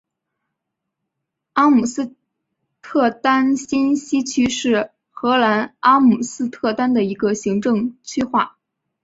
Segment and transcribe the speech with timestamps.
[1.53, 2.15] 阿姆斯
[2.81, 8.57] 特丹新西区是荷兰阿姆斯特丹的一个行政区划。